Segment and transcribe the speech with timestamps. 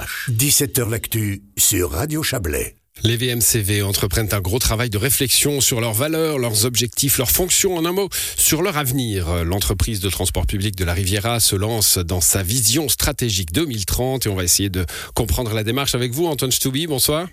[0.00, 0.30] VMH.
[0.30, 2.76] 17h l'actu sur Radio Chablais.
[3.02, 7.76] Les VMCV entreprennent un gros travail de réflexion sur leurs valeurs, leurs objectifs, leurs fonctions,
[7.76, 9.44] en un mot, sur leur avenir.
[9.44, 14.28] L'entreprise de transport public de la Riviera se lance dans sa vision stratégique 2030 et
[14.28, 14.84] on va essayer de
[15.14, 16.26] comprendre la démarche avec vous.
[16.26, 17.28] Antoine Stoubi, bonsoir.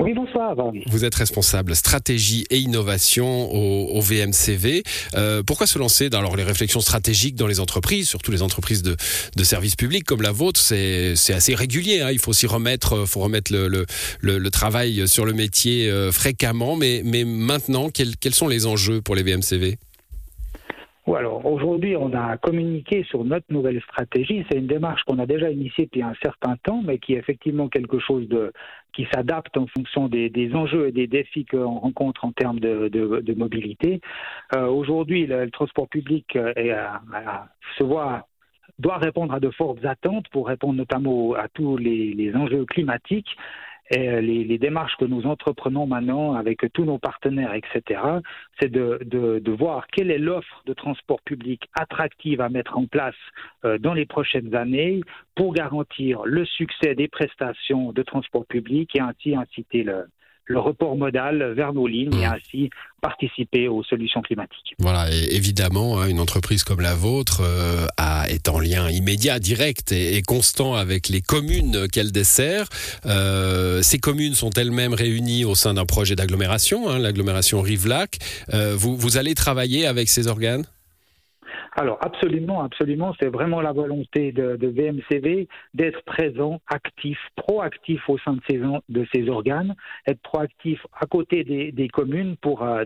[0.00, 0.56] Oui, bonsoir.
[0.86, 4.82] Vous êtes responsable stratégie et innovation au, VMCV.
[5.14, 8.82] Euh, pourquoi se lancer dans alors, les réflexions stratégiques dans les entreprises, surtout les entreprises
[8.82, 10.58] de, de services publics comme la vôtre?
[10.58, 12.00] C'est assez régulier.
[12.00, 12.10] Hein.
[12.12, 13.84] Il faut aussi remettre, faut remettre le, le,
[14.22, 16.76] le, travail sur le métier euh, fréquemment.
[16.76, 19.76] Mais, mais maintenant, quels, quels sont les enjeux pour les VMCV
[21.16, 24.44] alors aujourd'hui, on a communiqué sur notre nouvelle stratégie.
[24.50, 27.68] C'est une démarche qu'on a déjà initiée depuis un certain temps, mais qui est effectivement
[27.68, 28.52] quelque chose de
[28.92, 34.00] qui s'adapte en fonction des, enjeux et des défis qu'on rencontre en termes de, mobilité.
[34.54, 36.74] Euh, aujourd'hui, le, transport public est,
[37.78, 38.26] se voit
[38.78, 43.36] doit répondre à de fortes attentes pour répondre notamment à tous les enjeux climatiques.
[43.90, 48.00] Et euh, les, démarches que nous entreprenons maintenant avec tous nos partenaires, etc.,
[48.60, 53.16] c'est de, voir quelle est l'offre de transport public attractive à mettre en place
[53.64, 55.00] euh, dans les prochaines années
[55.34, 60.06] pour garantir le succès des prestations de transport public et ainsi inciter le,
[60.46, 62.32] le report modal vers nos lignes et mmh.
[62.32, 64.74] ainsi participer aux solutions climatiques.
[64.78, 69.38] Voilà, et évidemment, hein, une entreprise comme la vôtre euh, a, est en lien immédiat,
[69.38, 72.68] direct et, constant avec les communes qu'elle dessert.
[73.06, 78.18] Euh, ces communes sont elles-mêmes réunies au sein d'un projet d'agglomération, hein, l'agglomération Rive-Lac.
[78.52, 80.64] Euh, vous, vous allez travailler avec ces organes?
[81.76, 88.18] Alors absolument, absolument, c'est vraiment la volonté de, de VMCV d'être présent, actif, proactif au
[88.18, 89.76] sein de ces, de ces organes,
[90.06, 92.84] être proactif à côté des, des communes pour euh,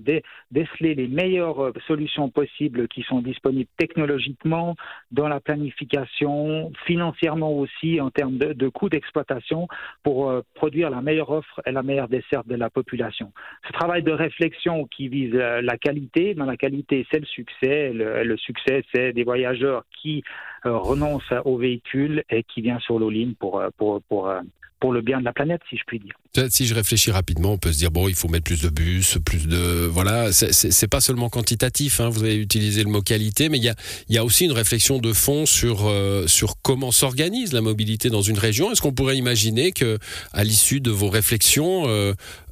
[0.50, 4.76] déceler les meilleures euh, solutions possibles qui sont disponibles technologiquement,
[5.12, 9.66] dans la planification, financièrement aussi, en termes de, de coûts d'exploitation,
[10.02, 13.32] pour euh, produire la meilleure offre et la meilleure desserte de la population.
[13.66, 18.22] Ce travail de réflexion qui vise la qualité, dans la qualité c'est le succès, le,
[18.24, 20.22] le succès c'est des voyageurs qui
[20.66, 24.40] euh, renoncent au véhicule et qui viennent sur l'eau ligne pour, euh, pour, pour, euh,
[24.80, 26.14] pour le bien de la planète, si je puis dire.
[26.48, 29.18] Si je réfléchis rapidement, on peut se dire bon, il faut mettre plus de bus,
[29.24, 30.32] plus de voilà.
[30.32, 32.00] C'est pas seulement quantitatif.
[32.00, 33.74] Hein, vous avez utilisé le mot qualité, mais il y a,
[34.08, 35.90] y a aussi une réflexion de fond sur
[36.26, 38.72] sur comment s'organise la mobilité dans une région.
[38.72, 39.98] Est-ce qu'on pourrait imaginer que,
[40.32, 41.86] à l'issue de vos réflexions,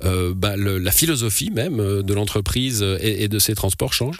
[0.03, 4.19] bah, la philosophie même de l'entreprise et de ses transports change?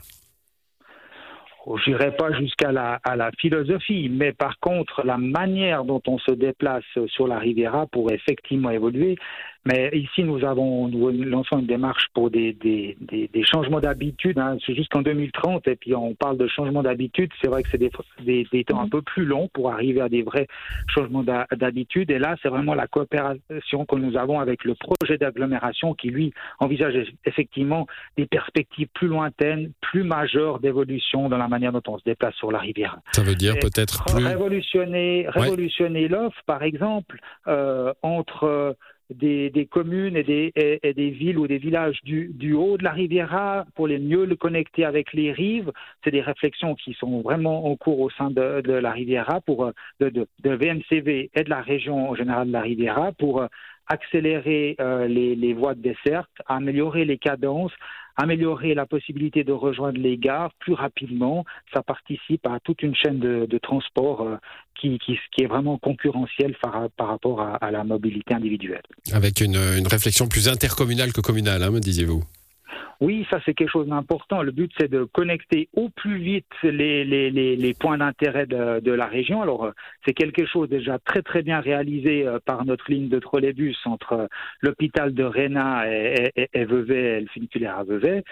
[1.67, 6.33] Je n'irai pas jusqu'à la, la philosophie, mais par contre, la manière dont on se
[6.33, 9.17] déplace sur la Riviera pourrait effectivement évoluer.
[9.65, 14.39] Mais ici, nous avons nous lançons une démarche pour des, des, des, des changements d'habitude.
[14.39, 14.57] Hein.
[14.67, 17.31] C'est jusqu'en 2030, et puis on parle de changement d'habitude.
[17.41, 17.91] C'est vrai que c'est des,
[18.25, 20.49] des, des, temps un peu plus longs pour arriver à des vrais
[20.89, 22.11] changements d'habitude.
[22.11, 26.33] Et là, c'est vraiment la coopération que nous avons avec le projet d'agglomération qui, lui,
[26.59, 27.87] envisage effectivement
[28.17, 32.51] des perspectives plus lointaines, plus majeures d'évolution dans la manière dont on se déplace sur
[32.51, 32.99] la rivière.
[33.13, 38.77] Ça veut dire peut-être plus révolutionner, révolutionner l'offre, par exemple, euh, entre
[39.15, 42.93] des, communes et des, et, des, villes ou des villages du, du, haut de la
[42.93, 45.73] Riviera pour les mieux le connecter avec les rives.
[46.05, 49.65] C'est des réflexions qui sont vraiment en cours au sein de, de la Riviera pour
[49.65, 53.47] euh, de, de, VMCV et de la région en général de la Riviera pour euh,
[53.87, 57.73] accélérer euh, les, les, voies de desserte, améliorer les cadences,
[58.17, 61.45] améliorer la possibilité de rejoindre les gares plus rapidement.
[61.73, 64.37] Ça participe à toute une chaîne de, transport euh,
[64.79, 64.99] qui,
[65.39, 68.83] est vraiment concurrentielle par, rapport à, la mobilité individuelle.
[69.13, 72.23] Avec une, une réflexion plus intercommunale que communale, hein, me disiez-vous
[73.01, 74.43] oui, ça c'est quelque chose d'important.
[74.43, 78.81] Le but c'est de connecter au plus vite les, les, les, les points d'intérêt de,
[78.81, 79.43] de, la région.
[79.43, 79.73] Alors euh,
[80.05, 84.13] c'est quelque chose déjà très très bien réalisé euh, par notre ligne de trolleybus entre
[84.13, 84.27] euh,
[84.61, 88.23] l'hôpital de Réna et, et, et Vevey, le funiculaire à Vevey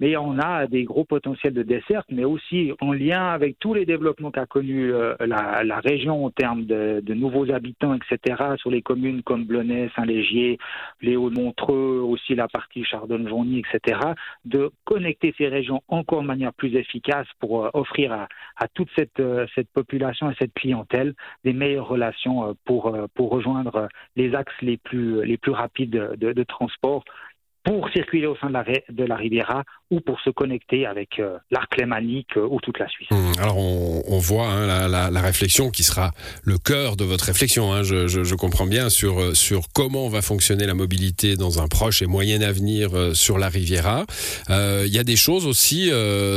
[0.00, 3.84] mais on a des gros potentiels de desserte, mais aussi en lien avec tous les
[3.84, 8.70] développements qu'a connu euh, la, la, région en termes de, de, nouveaux habitants, etc., sur
[8.70, 10.58] les communes comme Blonay, Saint-Légier,
[11.00, 13.98] les Hauts-de-Montreux, aussi la partie Chardonne-Joigny, etc.,
[14.44, 18.88] de connecter ces régions encore de manière plus efficace pour euh, offrir à, à toute
[18.96, 24.52] cette, euh, cette population et cette clientèle des meilleures relations pour, pour rejoindre les axes
[24.62, 27.04] les plus, les plus rapides de, de transport
[27.64, 31.38] pour circuler au sein de la, de la Riviera ou pour se connecter avec euh,
[31.50, 33.08] l'arc lémanique euh, ou toute la Suisse.
[33.10, 36.10] Hum, alors on, voit hein, la, réflexion qui sera
[36.42, 37.72] le cœur de votre réflexion.
[37.72, 37.82] Hein.
[37.82, 42.06] je, comprends bien sur euh, sur comment va fonctionner la mobilité dans un proche et
[42.06, 44.04] moyen avenir sur la Riviera.
[44.48, 45.90] Il y a des choses aussi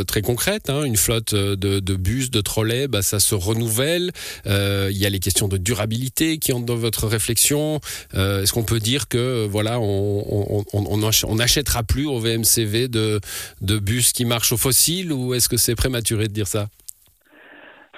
[0.08, 0.70] très concrètes.
[0.70, 0.84] Hein.
[0.84, 4.12] une flotte de, bus, de trolleys, bah, ça se renouvelle.
[4.46, 7.80] Il y a les questions de durabilité qui entrent dans votre réflexion.
[8.14, 13.20] Est-ce qu'on peut dire que voilà, on on n'achètera plus au VMCV de
[13.62, 16.68] de bus qui marchent au fossile ou est-ce que c'est prématuré de dire ça?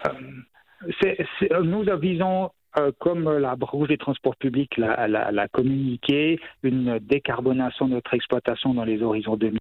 [0.07, 7.93] Euh, Nous avisons euh, comme la Rouge des transports publics l'a communiqué, une décarbonation de
[7.93, 9.59] notre exploitation dans les horizons 2000.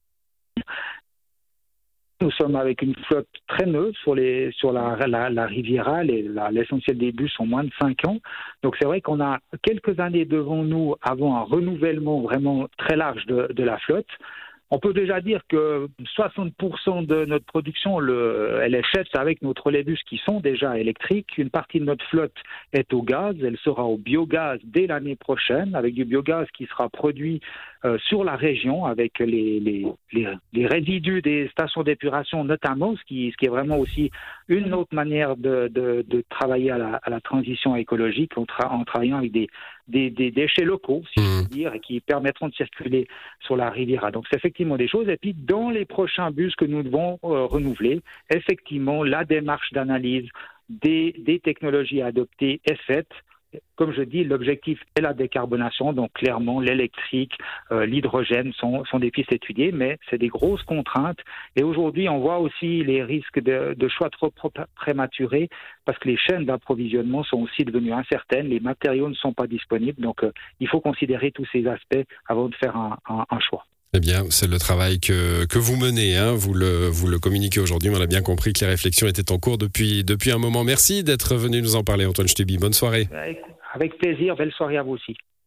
[2.22, 6.04] Nous sommes avec une flotte très neutre sur, les, sur la, la, Riviera.
[6.04, 8.18] L'essentiel des bus ont moins de 5 ans.
[8.62, 13.26] Donc c'est vrai qu'on a quelques années devant nous avant un renouvellement vraiment très large
[13.26, 14.06] de la flotte.
[14.74, 15.86] On peut déjà dire que
[16.16, 21.36] 60% de notre production, elle est faite avec nos trolleybus qui sont déjà électriques.
[21.36, 22.38] Une partie de notre flotte
[22.72, 23.36] est au gaz.
[23.44, 27.42] Elle sera au biogaz dès l'année prochaine, avec du biogaz qui sera produit
[27.84, 33.48] euh, sur la région, avec les, les, résidus des stations d'épuration notamment, ce qui, est
[33.48, 34.10] vraiment aussi
[34.48, 35.70] une autre manière de,
[36.30, 38.46] travailler à la, transition écologique en
[38.84, 39.48] travaillant avec des,
[39.88, 41.48] des, déchets locaux, si je mmh.
[41.48, 43.08] puis dire, et qui permettront de circuler
[43.40, 44.10] sur la Riviera.
[44.10, 45.08] Donc c'est effectivement des choses.
[45.08, 48.00] Et puis dans les prochains bus que nous devons euh, renouveler,
[48.34, 50.28] effectivement, la démarche d'analyse
[50.68, 53.10] des, des technologies adoptées est faite
[53.76, 55.92] comme je dis, l'objectif est la décarbonation.
[55.92, 57.36] Donc clairement, l'électrique,
[57.70, 61.18] euh, l'hydrogène sont, sont, des pistes étudiées, mais c'est des grosses contraintes.
[61.56, 64.32] Et aujourd'hui, on voit aussi les risques de, choix trop
[64.76, 65.48] prématurés
[65.84, 70.00] parce que les chaînes d'approvisionnement sont aussi devenues incertaines, les matériaux ne sont pas disponibles.
[70.00, 73.66] Donc euh, il faut considérer tous ces aspects avant de faire un choix.
[73.94, 76.16] Eh bien, c'est le travail que, que vous menez.
[76.16, 76.32] Hein.
[76.32, 77.90] Vous, le, vous le communiquez aujourd'hui.
[77.90, 80.64] On a bien compris que les réflexions étaient en cours depuis, depuis un moment.
[80.64, 82.56] Merci d'être venu nous en parler, Antoine Stuby.
[82.56, 83.08] Bonne soirée.
[83.74, 84.34] Avec plaisir.
[84.34, 85.14] Belle soirée à vous aussi.